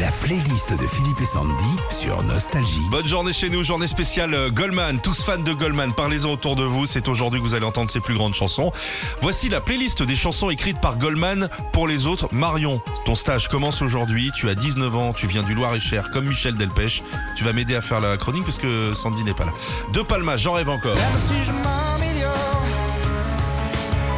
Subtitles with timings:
[0.00, 2.80] La playlist de Philippe et Sandy sur Nostalgie.
[2.90, 4.98] Bonne journée chez nous, journée spéciale euh, Goldman.
[4.98, 6.86] Tous fans de Goldman, parlez-en autour de vous.
[6.86, 8.72] C'est aujourd'hui que vous allez entendre ses plus grandes chansons.
[9.20, 12.28] Voici la playlist des chansons écrites par Goldman pour les autres.
[12.32, 14.30] Marion, ton stage commence aujourd'hui.
[14.34, 17.02] Tu as 19 ans, tu viens du Loir-et-Cher comme Michel Delpech.
[17.36, 19.52] Tu vas m'aider à faire la chronique parce que Sandy n'est pas là.
[19.92, 20.96] De Palma, j'en rêve encore.
[20.96, 22.62] Même si je m'améliore,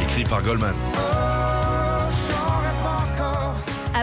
[0.01, 0.75] Écrit par Goldman.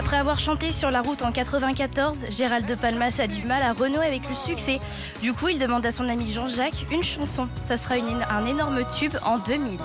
[0.01, 3.71] Après avoir chanté sur la route en 94, Gérald de Palmas a du mal à
[3.73, 4.79] renouer avec le succès.
[5.21, 7.47] Du coup, il demande à son ami Jean-Jacques une chanson.
[7.63, 9.77] Ça sera une- un énorme tube en 2000.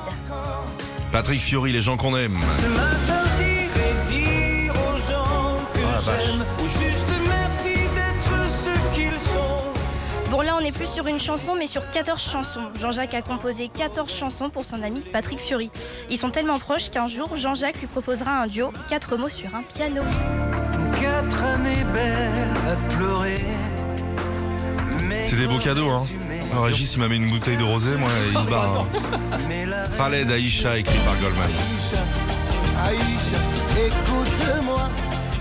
[1.12, 2.38] Patrick Fiori, les gens qu'on aime.
[2.62, 3.22] Ce matin,
[10.96, 12.70] sur une chanson, mais sur 14 chansons.
[12.80, 15.70] Jean-Jacques a composé 14 chansons pour son ami Patrick Fiori.
[16.08, 19.60] Ils sont tellement proches qu'un jour, Jean-Jacques lui proposera un duo, 4 mots sur un
[19.62, 20.00] piano.
[20.98, 23.44] Quatre années belles à pleurer.
[25.06, 26.06] Mais C'est des beaux cadeaux, hein.
[26.52, 28.80] Alors, Régis, il m'a mis une bouteille de rosé, moi, il se barre.
[28.80, 29.36] hein.
[29.50, 31.50] Mais la Khaled Aïcha, écrit par Goldman.
[32.82, 33.36] Aïcha,
[33.86, 34.88] écoute-moi.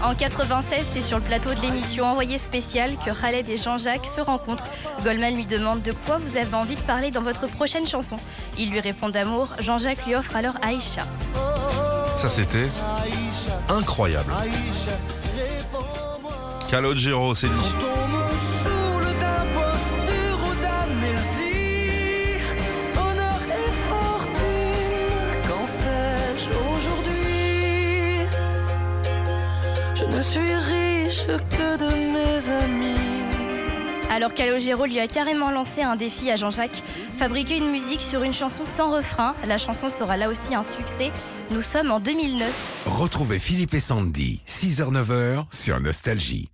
[0.06, 4.22] En 96, c'est sur le plateau de l'émission Envoyé spécial que Khaled et Jean-Jacques se
[4.22, 4.68] rencontrent.
[5.04, 8.18] Goldman lui demande de quoi vous avez envie de parler dans votre prochaine chanson.
[8.60, 9.50] Il lui répond d'amour.
[9.58, 11.02] Jean-Jacques lui offre alors Aïcha.
[12.18, 12.70] Ça, c'était
[13.68, 14.32] incroyable.
[16.70, 17.54] Calogero, c'est dit.
[30.16, 32.96] Ne suis riche que de mes amis.
[34.10, 36.82] Alors Calogero lui a carrément lancé un défi à Jean-Jacques.
[37.18, 39.36] Fabriquer une musique sur une chanson sans refrain.
[39.46, 41.12] La chanson sera là aussi un succès.
[41.52, 42.84] Nous sommes en 2009.
[42.86, 46.50] Retrouvez Philippe et Sandy, 6h-9h sur Nostalgie.